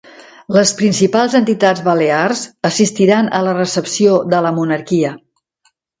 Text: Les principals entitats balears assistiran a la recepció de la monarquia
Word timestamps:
Les 0.57 0.71
principals 0.77 1.35
entitats 1.39 1.83
balears 1.89 2.41
assistiran 2.71 3.29
a 3.41 3.43
la 3.49 3.53
recepció 3.61 4.17
de 4.33 4.41
la 4.47 4.57
monarquia 4.61 5.13